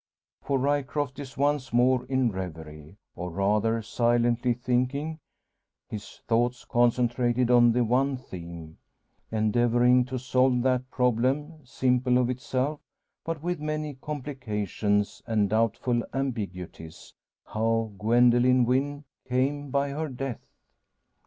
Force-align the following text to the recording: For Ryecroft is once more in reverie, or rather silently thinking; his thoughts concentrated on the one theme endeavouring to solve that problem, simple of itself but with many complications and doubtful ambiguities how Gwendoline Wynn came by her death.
For 0.41 0.57
Ryecroft 0.57 1.19
is 1.19 1.37
once 1.37 1.71
more 1.71 2.07
in 2.07 2.31
reverie, 2.31 2.97
or 3.15 3.29
rather 3.29 3.83
silently 3.83 4.51
thinking; 4.55 5.19
his 5.89 6.21
thoughts 6.27 6.65
concentrated 6.65 7.51
on 7.51 7.71
the 7.71 7.83
one 7.83 8.17
theme 8.17 8.79
endeavouring 9.31 10.05
to 10.05 10.17
solve 10.17 10.63
that 10.63 10.89
problem, 10.89 11.63
simple 11.67 12.17
of 12.17 12.31
itself 12.31 12.79
but 13.23 13.43
with 13.43 13.59
many 13.59 13.93
complications 13.93 15.21
and 15.27 15.51
doubtful 15.51 16.01
ambiguities 16.15 17.13
how 17.45 17.91
Gwendoline 17.99 18.65
Wynn 18.65 19.03
came 19.29 19.69
by 19.69 19.89
her 19.89 20.07
death. 20.07 20.47